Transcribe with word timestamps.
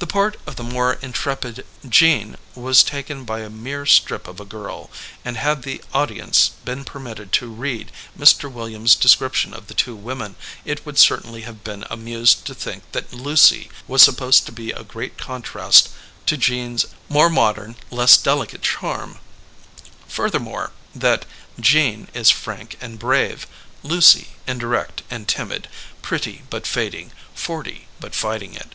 The 0.00 0.08
part 0.08 0.40
of 0.44 0.56
the 0.56 0.64
more 0.64 0.94
intrepid 1.02 1.64
Jean 1.88 2.36
was 2.56 2.82
taken 2.82 3.22
by 3.22 3.42
a 3.42 3.48
mere 3.48 3.86
strip 3.86 4.26
of 4.26 4.40
a 4.40 4.44
girl, 4.44 4.90
and 5.24 5.36
had 5.36 5.62
the 5.62 5.80
audi 5.94 6.18
ence 6.18 6.50
been 6.64 6.84
permitted 6.84 7.30
to 7.34 7.46
read 7.48 7.92
Mr. 8.18 8.50
Williams' 8.52 8.96
descrip 8.96 9.34
tion 9.34 9.54
of 9.54 9.68
the 9.68 9.74
two 9.74 9.94
women, 9.94 10.34
it 10.64 10.84
would 10.84 10.98
certainly 10.98 11.42
have 11.42 11.62
been 11.62 11.84
amused 11.88 12.44
to 12.46 12.56
think 12.56 12.82
that 12.90 13.12
Lucy 13.12 13.70
was 13.86 14.02
supposed 14.02 14.46
to 14.46 14.50
be 14.50 14.72
a 14.72 14.82
great 14.82 15.16
contrast 15.16 15.90
to 16.26 16.36
Jean's 16.36 16.86
^'more 17.08 17.32
modern, 17.32 17.76
less 17.92 18.16
delicate" 18.16 18.62
charm; 18.62 19.20
furthermore, 20.08 20.72
that 20.92 21.24
*' 21.38 21.48
Jean 21.72 22.08
is 22.14 22.30
frank 22.30 22.76
and 22.80 22.98
brave, 22.98 23.46
Lucy 23.84 24.30
indirect 24.44 25.02
and 25.08 25.28
timid, 25.28 25.68
pretty 26.02 26.42
but 26.50 26.66
fading, 26.66 27.12
forty 27.32 27.86
but 28.00 28.12
fighting 28.16 28.56
it." 28.56 28.72